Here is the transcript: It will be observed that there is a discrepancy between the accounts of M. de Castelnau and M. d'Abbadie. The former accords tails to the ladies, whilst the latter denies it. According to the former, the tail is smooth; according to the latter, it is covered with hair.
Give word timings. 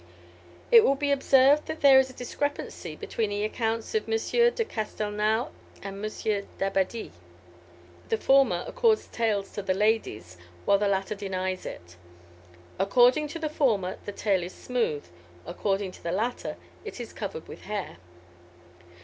It 0.71 0.83
will 0.83 0.95
be 0.95 1.11
observed 1.11 1.67
that 1.67 1.81
there 1.81 1.99
is 1.99 2.09
a 2.09 2.13
discrepancy 2.13 2.95
between 2.95 3.29
the 3.29 3.43
accounts 3.43 3.93
of 3.93 4.09
M. 4.09 4.17
de 4.55 4.65
Castelnau 4.65 5.51
and 5.83 6.03
M. 6.03 6.11
d'Abbadie. 6.57 7.11
The 8.09 8.17
former 8.17 8.63
accords 8.67 9.05
tails 9.11 9.51
to 9.51 9.61
the 9.61 9.75
ladies, 9.75 10.37
whilst 10.65 10.79
the 10.79 10.87
latter 10.87 11.13
denies 11.13 11.67
it. 11.67 11.97
According 12.79 13.27
to 13.27 13.37
the 13.37 13.47
former, 13.47 13.99
the 14.05 14.11
tail 14.11 14.41
is 14.41 14.55
smooth; 14.55 15.05
according 15.45 15.91
to 15.91 16.01
the 16.01 16.11
latter, 16.11 16.57
it 16.83 16.99
is 16.99 17.13
covered 17.13 17.47
with 17.47 17.65
hair. 17.65 17.97